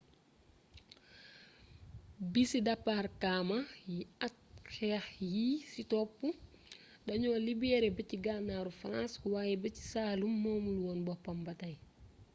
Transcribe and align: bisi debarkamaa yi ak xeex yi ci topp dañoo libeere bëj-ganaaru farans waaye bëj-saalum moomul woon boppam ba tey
bisi 2.33 2.57
debarkamaa 2.67 3.65
yi 3.91 3.99
ak 4.27 4.35
xeex 4.75 5.05
yi 5.33 5.45
ci 5.71 5.81
topp 5.91 6.17
dañoo 7.07 7.37
libeere 7.47 7.89
bëj-ganaaru 7.97 8.71
farans 8.79 9.13
waaye 9.31 9.55
bëj-saalum 9.63 10.33
moomul 10.43 10.77
woon 10.85 10.99
boppam 11.07 11.37
ba 11.45 11.53
tey 11.61 11.75